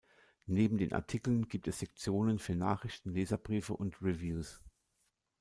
[0.47, 4.63] Neben den Artikeln gibt es Sektionen für Nachrichten, Leserbriefe und Reviews.